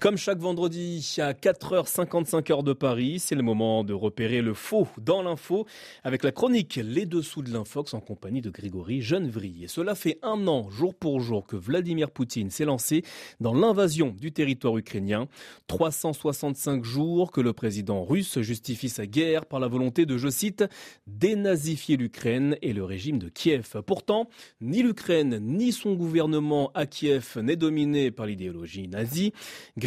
Comme 0.00 0.16
chaque 0.16 0.38
vendredi 0.38 1.16
à 1.18 1.34
4h55 1.34 2.50
heure 2.50 2.62
de 2.62 2.72
Paris, 2.72 3.18
c'est 3.18 3.34
le 3.34 3.42
moment 3.42 3.84
de 3.84 3.92
repérer 3.92 4.40
le 4.40 4.54
faux 4.54 4.88
dans 4.96 5.22
l'info 5.22 5.66
avec 6.04 6.24
la 6.24 6.32
chronique 6.32 6.80
Les 6.82 7.04
Dessous 7.04 7.42
de 7.42 7.52
l'Infox 7.52 7.92
en 7.92 8.00
compagnie 8.00 8.40
de 8.40 8.48
Grégory 8.48 9.02
Genevry. 9.02 9.64
Et 9.64 9.68
cela 9.68 9.94
fait 9.94 10.18
un 10.22 10.46
an, 10.48 10.70
jour 10.70 10.94
pour 10.94 11.20
jour, 11.20 11.46
que 11.46 11.56
Vladimir 11.56 12.10
Poutine 12.10 12.48
s'est 12.48 12.64
lancé 12.64 13.02
dans 13.40 13.52
l'invasion 13.52 14.14
du 14.18 14.32
territoire 14.32 14.78
ukrainien. 14.78 15.28
365 15.66 16.82
jours 16.82 17.30
que 17.30 17.42
le 17.42 17.52
président 17.52 18.02
russe 18.02 18.40
justifie 18.40 18.88
sa 18.88 19.04
guerre 19.04 19.44
par 19.44 19.60
la 19.60 19.68
volonté 19.68 20.06
de, 20.06 20.16
je 20.16 20.30
cite, 20.30 20.64
dénazifier 21.08 21.98
l'Ukraine 21.98 22.56
et 22.62 22.72
le 22.72 22.84
régime 22.84 23.18
de 23.18 23.28
Kiev. 23.28 23.82
Pourtant, 23.84 24.30
ni 24.62 24.82
l'Ukraine 24.82 25.40
ni 25.42 25.72
son 25.72 25.92
gouvernement 25.92 26.70
à 26.72 26.86
Kiev 26.86 27.36
n'est 27.42 27.56
dominé 27.56 28.10
par 28.10 28.24
l'idéologie 28.24 28.88
nazie. 28.88 29.34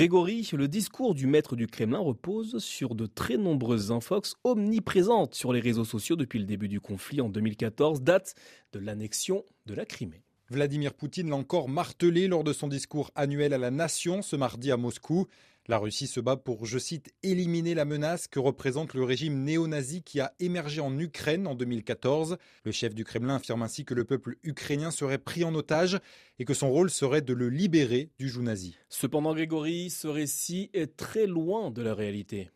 Le 0.07 0.65
discours 0.67 1.15
du 1.15 1.27
maître 1.27 1.55
du 1.55 1.65
Kremlin 1.65 1.99
repose 1.99 2.57
sur 2.57 2.93
de 2.93 3.05
très 3.05 3.37
nombreuses 3.37 3.89
infox 3.89 4.35
omniprésentes 4.43 5.33
sur 5.33 5.53
les 5.53 5.61
réseaux 5.61 5.85
sociaux 5.85 6.17
depuis 6.17 6.39
le 6.39 6.45
début 6.45 6.67
du 6.67 6.81
conflit 6.81 7.21
en 7.21 7.29
2014, 7.29 8.01
date 8.01 8.35
de 8.73 8.79
l'annexion 8.79 9.45
de 9.65 9.73
la 9.73 9.85
Crimée. 9.85 10.25
Vladimir 10.49 10.93
Poutine 10.93 11.29
l'a 11.29 11.37
encore 11.37 11.69
martelé 11.69 12.27
lors 12.27 12.43
de 12.43 12.51
son 12.51 12.67
discours 12.67 13.11
annuel 13.15 13.53
à 13.53 13.57
la 13.57 13.71
nation 13.71 14.21
ce 14.21 14.35
mardi 14.35 14.71
à 14.71 14.77
Moscou. 14.77 15.27
La 15.69 15.77
Russie 15.77 16.07
se 16.07 16.19
bat 16.19 16.35
pour, 16.35 16.65
je 16.65 16.77
cite, 16.77 17.13
éliminer 17.23 17.73
la 17.73 17.85
menace 17.85 18.27
que 18.27 18.39
représente 18.39 18.93
le 18.93 19.05
régime 19.05 19.45
néo-nazi 19.45 20.03
qui 20.03 20.19
a 20.19 20.33
émergé 20.41 20.81
en 20.81 20.99
Ukraine 20.99 21.47
en 21.47 21.55
2014. 21.55 22.37
Le 22.65 22.71
chef 22.73 22.93
du 22.93 23.05
Kremlin 23.05 23.35
affirme 23.35 23.61
ainsi 23.61 23.85
que 23.85 23.93
le 23.93 24.03
peuple 24.03 24.35
ukrainien 24.43 24.91
serait 24.91 25.19
pris 25.19 25.45
en 25.45 25.55
otage 25.55 25.99
et 26.37 26.43
que 26.43 26.53
son 26.53 26.69
rôle 26.69 26.89
serait 26.89 27.21
de 27.21 27.33
le 27.33 27.47
libérer 27.47 28.09
du 28.19 28.27
joug 28.27 28.41
nazi. 28.41 28.75
Cependant, 28.89 29.33
Grégory, 29.33 29.89
ce 29.89 30.09
récit 30.09 30.69
est 30.73 30.97
très 30.97 31.27
loin 31.27 31.71
de 31.71 31.81
la 31.81 31.93
réalité. 31.93 32.49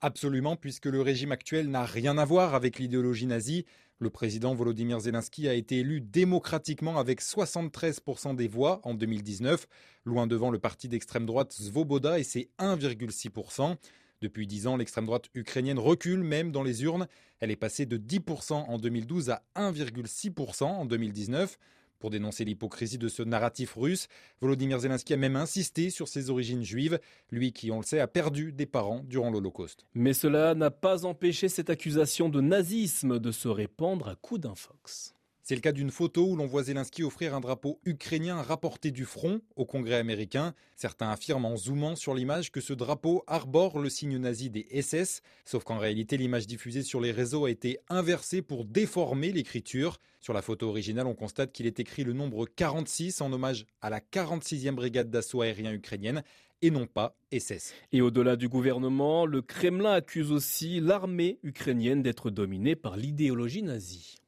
Absolument, 0.00 0.54
puisque 0.54 0.86
le 0.86 1.02
régime 1.02 1.32
actuel 1.32 1.70
n'a 1.70 1.84
rien 1.84 2.18
à 2.18 2.24
voir 2.24 2.54
avec 2.54 2.78
l'idéologie 2.78 3.26
nazie. 3.26 3.64
Le 3.98 4.10
président 4.10 4.54
Volodymyr 4.54 5.00
Zelensky 5.00 5.48
a 5.48 5.54
été 5.54 5.78
élu 5.78 6.00
démocratiquement 6.00 6.98
avec 6.98 7.20
73% 7.20 8.36
des 8.36 8.46
voix 8.46 8.80
en 8.84 8.94
2019, 8.94 9.66
loin 10.04 10.28
devant 10.28 10.50
le 10.52 10.60
parti 10.60 10.88
d'extrême 10.88 11.26
droite 11.26 11.52
Svoboda 11.52 12.20
et 12.20 12.22
ses 12.22 12.48
1,6%. 12.60 13.76
Depuis 14.20 14.46
10 14.46 14.68
ans, 14.68 14.76
l'extrême 14.76 15.06
droite 15.06 15.26
ukrainienne 15.34 15.80
recule 15.80 16.22
même 16.22 16.52
dans 16.52 16.62
les 16.62 16.84
urnes. 16.84 17.08
Elle 17.40 17.50
est 17.50 17.56
passée 17.56 17.84
de 17.84 17.96
10% 17.96 18.52
en 18.52 18.78
2012 18.78 19.30
à 19.30 19.42
1,6% 19.56 20.62
en 20.62 20.86
2019. 20.86 21.58
Pour 21.98 22.10
dénoncer 22.10 22.44
l'hypocrisie 22.44 22.98
de 22.98 23.08
ce 23.08 23.22
narratif 23.22 23.74
russe, 23.74 24.08
Volodymyr 24.40 24.78
Zelensky 24.78 25.14
a 25.14 25.16
même 25.16 25.36
insisté 25.36 25.90
sur 25.90 26.06
ses 26.06 26.30
origines 26.30 26.62
juives, 26.62 27.00
lui 27.30 27.52
qui, 27.52 27.70
on 27.70 27.78
le 27.78 27.84
sait, 27.84 28.00
a 28.00 28.06
perdu 28.06 28.52
des 28.52 28.66
parents 28.66 29.02
durant 29.04 29.30
l'Holocauste. 29.30 29.84
Mais 29.94 30.12
cela 30.12 30.54
n'a 30.54 30.70
pas 30.70 31.04
empêché 31.04 31.48
cette 31.48 31.70
accusation 31.70 32.28
de 32.28 32.40
nazisme 32.40 33.18
de 33.18 33.32
se 33.32 33.48
répandre 33.48 34.08
à 34.08 34.14
coups 34.14 34.40
d'infox. 34.40 35.14
C'est 35.48 35.54
le 35.54 35.62
cas 35.62 35.72
d'une 35.72 35.90
photo 35.90 36.26
où 36.26 36.36
l'on 36.36 36.46
voit 36.46 36.64
Zelensky 36.64 37.02
offrir 37.02 37.34
un 37.34 37.40
drapeau 37.40 37.80
ukrainien 37.86 38.42
rapporté 38.42 38.90
du 38.90 39.06
front 39.06 39.40
au 39.56 39.64
Congrès 39.64 39.94
américain. 39.94 40.52
Certains 40.76 41.08
affirment 41.08 41.46
en 41.46 41.56
zoomant 41.56 41.96
sur 41.96 42.14
l'image 42.14 42.52
que 42.52 42.60
ce 42.60 42.74
drapeau 42.74 43.24
arbore 43.26 43.78
le 43.78 43.88
signe 43.88 44.18
nazi 44.18 44.50
des 44.50 44.66
SS, 44.82 45.22
sauf 45.46 45.64
qu'en 45.64 45.78
réalité 45.78 46.18
l'image 46.18 46.46
diffusée 46.46 46.82
sur 46.82 47.00
les 47.00 47.12
réseaux 47.12 47.46
a 47.46 47.50
été 47.50 47.78
inversée 47.88 48.42
pour 48.42 48.66
déformer 48.66 49.32
l'écriture. 49.32 49.96
Sur 50.20 50.34
la 50.34 50.42
photo 50.42 50.68
originale, 50.68 51.06
on 51.06 51.14
constate 51.14 51.50
qu'il 51.52 51.64
est 51.64 51.80
écrit 51.80 52.04
le 52.04 52.12
nombre 52.12 52.44
46 52.44 53.22
en 53.22 53.32
hommage 53.32 53.64
à 53.80 53.88
la 53.88 54.00
46e 54.00 54.72
brigade 54.72 55.08
d'assaut 55.08 55.40
aérien 55.40 55.72
ukrainienne 55.72 56.24
et 56.60 56.70
non 56.70 56.86
pas 56.86 57.16
SS. 57.32 57.72
Et 57.92 58.02
au-delà 58.02 58.36
du 58.36 58.50
gouvernement, 58.50 59.24
le 59.24 59.40
Kremlin 59.40 59.92
accuse 59.92 60.30
aussi 60.30 60.80
l'armée 60.80 61.38
ukrainienne 61.42 62.02
d'être 62.02 62.28
dominée 62.28 62.76
par 62.76 62.98
l'idéologie 62.98 63.62
nazie. 63.62 64.18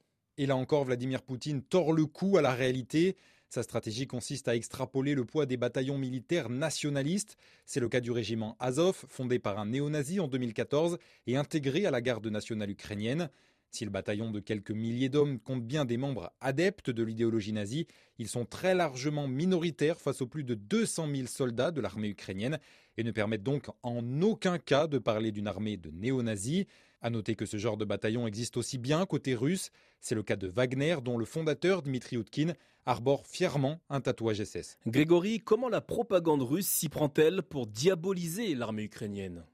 Et 0.40 0.46
là 0.46 0.56
encore, 0.56 0.84
Vladimir 0.84 1.20
Poutine 1.20 1.60
tord 1.60 1.92
le 1.92 2.06
cou 2.06 2.38
à 2.38 2.40
la 2.40 2.54
réalité. 2.54 3.14
Sa 3.50 3.62
stratégie 3.62 4.06
consiste 4.06 4.48
à 4.48 4.56
extrapoler 4.56 5.14
le 5.14 5.26
poids 5.26 5.44
des 5.44 5.58
bataillons 5.58 5.98
militaires 5.98 6.48
nationalistes. 6.48 7.36
C'est 7.66 7.78
le 7.78 7.90
cas 7.90 8.00
du 8.00 8.10
régiment 8.10 8.56
Azov, 8.58 9.04
fondé 9.06 9.38
par 9.38 9.58
un 9.58 9.66
néo-nazi 9.66 10.18
en 10.18 10.28
2014 10.28 10.96
et 11.26 11.36
intégré 11.36 11.84
à 11.84 11.90
la 11.90 12.00
garde 12.00 12.26
nationale 12.26 12.70
ukrainienne. 12.70 13.28
Si 13.70 13.84
le 13.84 13.90
bataillon 13.90 14.30
de 14.30 14.40
quelques 14.40 14.70
milliers 14.70 15.10
d'hommes 15.10 15.40
compte 15.40 15.62
bien 15.62 15.84
des 15.84 15.98
membres 15.98 16.32
adeptes 16.40 16.88
de 16.88 17.02
l'idéologie 17.02 17.52
nazie, 17.52 17.86
ils 18.16 18.28
sont 18.28 18.46
très 18.46 18.74
largement 18.74 19.28
minoritaires 19.28 20.00
face 20.00 20.22
aux 20.22 20.26
plus 20.26 20.42
de 20.42 20.54
200 20.54 21.06
000 21.14 21.26
soldats 21.26 21.70
de 21.70 21.82
l'armée 21.82 22.08
ukrainienne 22.08 22.58
et 22.96 23.04
ne 23.04 23.10
permettent 23.10 23.42
donc 23.42 23.66
en 23.82 24.22
aucun 24.22 24.58
cas 24.58 24.86
de 24.86 24.96
parler 24.96 25.32
d'une 25.32 25.48
armée 25.48 25.76
de 25.76 25.90
néo-nazis. 25.90 26.64
À 27.02 27.08
noter 27.08 27.34
que 27.34 27.46
ce 27.46 27.56
genre 27.56 27.78
de 27.78 27.86
bataillon 27.86 28.26
existe 28.26 28.58
aussi 28.58 28.76
bien 28.76 29.06
côté 29.06 29.34
russe. 29.34 29.70
C'est 30.00 30.14
le 30.14 30.22
cas 30.22 30.36
de 30.36 30.48
Wagner, 30.48 30.96
dont 31.02 31.16
le 31.16 31.24
fondateur 31.24 31.80
Dmitri 31.82 32.16
Utkin 32.16 32.52
arbore 32.84 33.26
fièrement 33.26 33.80
un 33.88 34.02
tatouage 34.02 34.44
SS. 34.44 34.78
Grégory, 34.86 35.40
comment 35.40 35.70
la 35.70 35.80
propagande 35.80 36.42
russe 36.42 36.68
s'y 36.68 36.90
prend-elle 36.90 37.42
pour 37.42 37.66
diaboliser 37.66 38.54
l'armée 38.54 38.84
ukrainienne? 38.84 39.44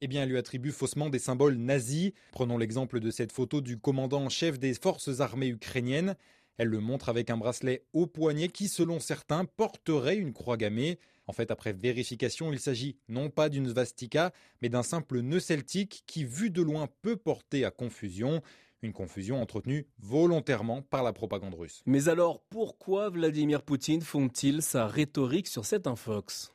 Eh 0.00 0.08
bien, 0.08 0.22
elle 0.24 0.30
lui 0.30 0.38
attribue 0.38 0.72
faussement 0.72 1.08
des 1.08 1.18
symboles 1.18 1.56
nazis. 1.56 2.12
Prenons 2.32 2.58
l'exemple 2.58 2.98
de 2.98 3.10
cette 3.10 3.32
photo 3.32 3.60
du 3.60 3.78
commandant 3.78 4.24
en 4.24 4.28
chef 4.28 4.58
des 4.58 4.74
forces 4.74 5.20
armées 5.20 5.48
ukrainiennes. 5.48 6.16
Elle 6.58 6.68
le 6.68 6.80
montre 6.80 7.08
avec 7.08 7.30
un 7.30 7.36
bracelet 7.36 7.84
au 7.92 8.06
poignet 8.06 8.48
qui, 8.48 8.68
selon 8.68 8.98
certains, 8.98 9.44
porterait 9.44 10.16
une 10.16 10.32
croix 10.32 10.56
gammée. 10.56 10.98
En 11.28 11.32
fait, 11.32 11.50
après 11.50 11.72
vérification, 11.72 12.52
il 12.52 12.58
s'agit 12.58 12.96
non 13.08 13.30
pas 13.30 13.48
d'une 13.48 13.68
svastika, 13.68 14.32
mais 14.60 14.68
d'un 14.68 14.82
simple 14.82 15.20
nœud 15.20 15.40
celtique 15.40 16.02
qui, 16.06 16.24
vu 16.24 16.50
de 16.50 16.60
loin, 16.60 16.88
peut 17.02 17.16
porter 17.16 17.64
à 17.64 17.70
confusion. 17.70 18.42
Une 18.82 18.92
confusion 18.92 19.40
entretenue 19.42 19.86
volontairement 19.98 20.82
par 20.82 21.02
la 21.02 21.12
propagande 21.12 21.54
russe. 21.54 21.82
Mais 21.86 22.08
alors, 22.08 22.40
pourquoi 22.48 23.10
Vladimir 23.10 23.62
Poutine 23.62 24.02
fonde-t-il 24.02 24.62
sa 24.62 24.86
rhétorique 24.86 25.48
sur 25.48 25.64
cet 25.64 25.86
infox? 25.86 26.52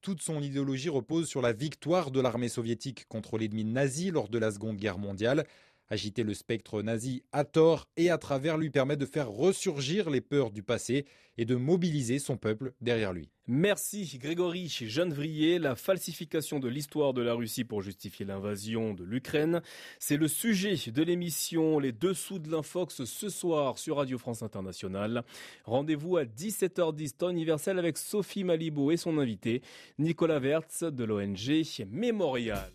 Toute 0.00 0.20
son 0.20 0.42
idéologie 0.42 0.88
repose 0.88 1.28
sur 1.28 1.40
la 1.40 1.52
victoire 1.52 2.10
de 2.10 2.20
l'armée 2.20 2.48
soviétique 2.48 3.06
contre 3.08 3.38
l'ennemi 3.38 3.64
nazi 3.64 4.10
lors 4.10 4.28
de 4.28 4.38
la 4.38 4.50
Seconde 4.50 4.76
Guerre 4.76 4.98
mondiale. 4.98 5.46
Agiter 5.92 6.22
le 6.22 6.32
spectre 6.32 6.80
nazi 6.80 7.22
à 7.32 7.44
tort 7.44 7.86
et 7.98 8.08
à 8.08 8.16
travers 8.16 8.56
lui 8.56 8.70
permet 8.70 8.96
de 8.96 9.04
faire 9.04 9.28
ressurgir 9.28 10.08
les 10.08 10.22
peurs 10.22 10.50
du 10.50 10.62
passé 10.62 11.04
et 11.36 11.44
de 11.44 11.54
mobiliser 11.54 12.18
son 12.18 12.38
peuple 12.38 12.72
derrière 12.80 13.12
lui. 13.12 13.28
Merci 13.46 14.18
Grégory 14.18 14.68
Genevrier. 14.68 15.58
La 15.58 15.76
falsification 15.76 16.60
de 16.60 16.68
l'histoire 16.68 17.12
de 17.12 17.20
la 17.20 17.34
Russie 17.34 17.64
pour 17.64 17.82
justifier 17.82 18.24
l'invasion 18.24 18.94
de 18.94 19.04
l'Ukraine, 19.04 19.60
c'est 19.98 20.16
le 20.16 20.28
sujet 20.28 20.76
de 20.90 21.02
l'émission 21.02 21.78
Les 21.78 21.92
Dessous 21.92 22.38
de 22.38 22.50
l'Infox 22.50 23.04
ce 23.04 23.28
soir 23.28 23.76
sur 23.76 23.98
Radio 23.98 24.16
France 24.16 24.42
Internationale. 24.42 25.24
Rendez-vous 25.66 26.16
à 26.16 26.24
17h10 26.24 27.18
temps 27.18 27.28
universel 27.28 27.78
avec 27.78 27.98
Sophie 27.98 28.44
Malibo 28.44 28.92
et 28.92 28.96
son 28.96 29.18
invité 29.18 29.60
Nicolas 29.98 30.38
Wertz 30.38 30.84
de 30.84 31.04
l'ONG 31.04 31.66
Mémorial. 31.90 32.72